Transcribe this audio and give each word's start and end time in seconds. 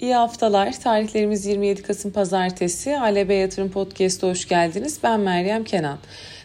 İyi 0.00 0.14
haftalar. 0.14 0.80
Tarihlerimiz 0.80 1.46
27 1.46 1.82
Kasım 1.82 2.12
Pazartesi. 2.12 2.98
ALB 2.98 3.30
Yatırım 3.30 3.70
Podcast'a 3.70 4.28
hoş 4.28 4.48
geldiniz. 4.48 4.98
Ben 5.02 5.20
Meryem 5.20 5.64
Kenan. 5.64 5.98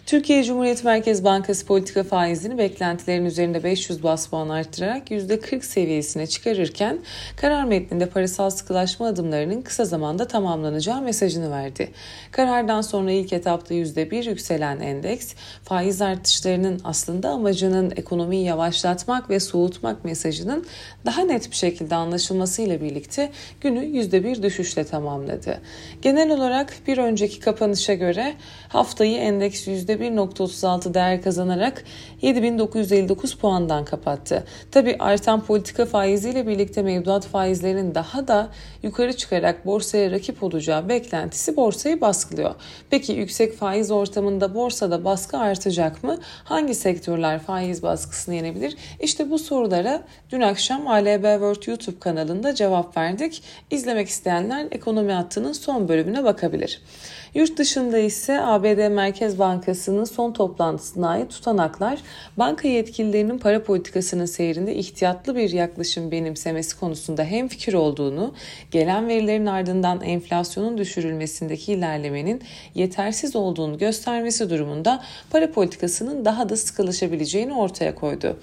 Türkiye 0.05 0.43
Cumhuriyet 0.43 0.83
Merkez 0.83 1.23
Bankası 1.23 1.65
politika 1.65 2.03
faizini 2.03 2.57
beklentilerin 2.57 3.25
üzerinde 3.25 3.63
500 3.63 4.03
bas 4.03 4.27
puan 4.27 4.49
arttırarak 4.49 5.11
%40 5.11 5.61
seviyesine 5.61 6.27
çıkarırken 6.27 6.99
karar 7.35 7.63
metninde 7.63 8.05
parasal 8.05 8.49
sıkılaşma 8.49 9.07
adımlarının 9.07 9.61
kısa 9.61 9.85
zamanda 9.85 10.27
tamamlanacağı 10.27 11.01
mesajını 11.01 11.51
verdi. 11.51 11.91
Karardan 12.31 12.81
sonra 12.81 13.11
ilk 13.11 13.33
etapta 13.33 13.73
%1 13.73 14.29
yükselen 14.29 14.79
endeks 14.79 15.33
faiz 15.63 16.01
artışlarının 16.01 16.81
aslında 16.83 17.29
amacının 17.29 17.93
ekonomiyi 17.95 18.45
yavaşlatmak 18.45 19.29
ve 19.29 19.39
soğutmak 19.39 20.05
mesajının 20.05 20.65
daha 21.05 21.21
net 21.21 21.51
bir 21.51 21.55
şekilde 21.55 21.95
anlaşılmasıyla 21.95 22.81
birlikte 22.81 23.31
günü 23.61 23.79
%1 23.79 24.43
düşüşle 24.43 24.83
tamamladı. 24.83 25.61
Genel 26.01 26.31
olarak 26.31 26.73
bir 26.87 26.97
önceki 26.97 27.39
kapanışa 27.39 27.93
göre 27.93 28.33
haftayı 28.69 29.17
endeks 29.17 29.67
%1.36 29.99 30.93
değer 30.93 31.21
kazanarak 31.21 31.83
7959 32.21 33.35
puandan 33.35 33.85
kapattı. 33.85 34.43
Tabi 34.71 34.95
artan 34.99 35.41
politika 35.41 35.85
faiziyle 35.85 36.47
birlikte 36.47 36.81
mevduat 36.81 37.25
faizlerinin 37.25 37.95
daha 37.95 38.27
da 38.27 38.49
yukarı 38.83 39.17
çıkarak 39.17 39.65
borsaya 39.65 40.11
rakip 40.11 40.43
olacağı 40.43 40.89
beklentisi 40.89 41.55
borsayı 41.55 42.01
baskılıyor. 42.01 42.55
Peki 42.89 43.13
yüksek 43.13 43.57
faiz 43.57 43.91
ortamında 43.91 44.55
borsada 44.55 45.05
baskı 45.05 45.37
artacak 45.37 46.03
mı? 46.03 46.17
Hangi 46.43 46.75
sektörler 46.75 47.39
faiz 47.39 47.83
baskısını 47.83 48.35
yenebilir? 48.35 48.77
İşte 48.99 49.31
bu 49.31 49.39
sorulara 49.39 50.03
dün 50.31 50.41
akşam 50.41 50.87
ALB 50.87 51.23
World 51.23 51.67
YouTube 51.67 51.99
kanalında 51.99 52.55
cevap 52.55 52.97
verdik. 52.97 53.43
İzlemek 53.71 54.07
isteyenler 54.07 54.67
ekonomi 54.71 55.11
hattının 55.11 55.53
son 55.53 55.87
bölümüne 55.87 56.23
bakabilir. 56.23 56.81
Yurt 57.33 57.57
dışında 57.57 57.97
ise 57.97 58.41
ABD 58.41 58.89
Merkez 58.89 59.39
Bankası'nın 59.81 60.03
son 60.03 60.31
toplantısına 60.31 61.09
ait 61.09 61.29
tutanaklar 61.29 61.99
banka 62.37 62.67
yetkililerinin 62.67 63.37
para 63.37 63.63
politikasının 63.63 64.25
seyrinde 64.25 64.75
ihtiyatlı 64.75 65.35
bir 65.35 65.49
yaklaşım 65.49 66.11
benimsemesi 66.11 66.79
konusunda 66.79 67.23
hem 67.23 67.47
fikir 67.47 67.73
olduğunu, 67.73 68.33
gelen 68.71 69.07
verilerin 69.07 69.45
ardından 69.45 70.01
enflasyonun 70.01 70.77
düşürülmesindeki 70.77 71.73
ilerlemenin 71.73 72.41
yetersiz 72.75 73.35
olduğunu 73.35 73.77
göstermesi 73.77 74.49
durumunda 74.49 75.03
para 75.29 75.51
politikasının 75.51 76.25
daha 76.25 76.49
da 76.49 76.57
sıkılaşabileceğini 76.57 77.53
ortaya 77.53 77.95
koydu. 77.95 78.37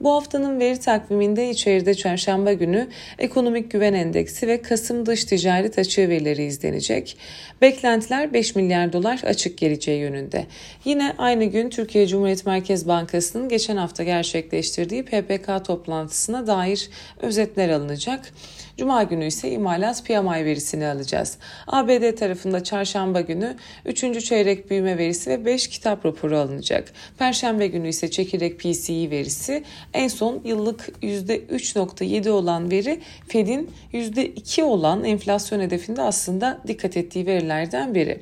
Bu 0.00 0.12
haftanın 0.12 0.60
veri 0.60 0.80
takviminde 0.80 1.50
içeride 1.50 1.94
çarşamba 1.94 2.52
günü 2.52 2.88
ekonomik 3.18 3.70
güven 3.70 3.94
endeksi 3.94 4.46
ve 4.48 4.62
Kasım 4.62 5.06
dış 5.06 5.24
ticaret 5.24 5.78
açığı 5.78 6.08
verileri 6.08 6.44
izlenecek. 6.44 7.16
Beklentiler 7.62 8.32
5 8.32 8.56
milyar 8.56 8.92
dolar 8.92 9.20
açık 9.24 9.58
geleceği 9.58 10.00
yönünde. 10.00 10.46
Yine 10.84 11.14
aynı 11.18 11.44
gün 11.44 11.70
Türkiye 11.70 12.06
Cumhuriyet 12.06 12.46
Merkez 12.46 12.88
Bankası'nın 12.88 13.48
geçen 13.48 13.76
hafta 13.76 14.04
gerçekleştirdiği 14.04 15.04
PPK 15.04 15.64
toplantısına 15.64 16.46
dair 16.46 16.90
özetler 17.20 17.68
alınacak. 17.68 18.32
Cuma 18.76 19.02
günü 19.02 19.26
ise 19.26 19.50
imalat 19.50 20.06
PMI 20.06 20.44
verisini 20.44 20.86
alacağız. 20.86 21.38
ABD 21.66 22.14
tarafında 22.16 22.64
çarşamba 22.64 23.20
günü 23.20 23.56
3. 23.84 24.24
çeyrek 24.24 24.70
büyüme 24.70 24.98
verisi 24.98 25.30
ve 25.30 25.44
5 25.44 25.68
kitap 25.68 26.06
raporu 26.06 26.38
alınacak. 26.38 26.92
Perşembe 27.18 27.66
günü 27.66 27.88
ise 27.88 28.10
çekirdek 28.10 28.58
PCE 28.60 29.10
verisi. 29.10 29.64
En 29.94 30.08
son 30.08 30.40
yıllık 30.44 30.88
%3.7 31.02 32.30
olan 32.30 32.70
veri 32.70 33.00
Fed'in 33.28 33.70
%2 33.92 34.62
olan 34.62 35.04
enflasyon 35.04 35.60
hedefinde 35.60 36.02
aslında 36.02 36.60
dikkat 36.66 36.96
ettiği 36.96 37.26
verilerden 37.26 37.94
biri. 37.94 38.20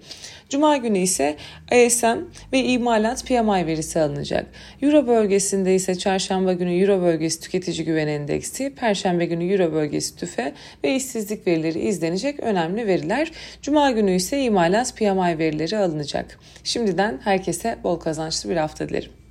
Cuma 0.48 0.76
günü 0.76 0.98
ise 0.98 1.36
ASM 1.72 2.18
ve 2.52 2.64
imalat 2.64 3.26
PMI 3.26 3.66
verisi 3.66 4.00
alınacak. 4.00 4.46
Euro 4.82 5.06
bölgesinde 5.06 5.74
ise 5.74 5.94
çarşamba 5.94 6.52
günü 6.52 6.80
Euro 6.80 7.02
bölgesi 7.02 7.40
tüketici 7.40 7.84
güven 7.84 8.08
endeksi, 8.08 8.74
perşembe 8.74 9.26
günü 9.26 9.52
Euro 9.52 9.72
bölgesi 9.72 10.16
tüfe 10.16 10.52
ve 10.84 10.94
işsizlik 10.94 11.46
verileri 11.46 11.80
izlenecek 11.80 12.40
önemli 12.40 12.86
veriler. 12.86 13.32
Cuma 13.62 13.90
günü 13.90 14.14
ise 14.14 14.42
imalat 14.42 14.96
PMI 14.96 15.38
verileri 15.38 15.78
alınacak. 15.78 16.38
Şimdiden 16.64 17.20
herkese 17.24 17.78
bol 17.84 17.96
kazançlı 17.96 18.50
bir 18.50 18.56
hafta 18.56 18.88
dilerim. 18.88 19.25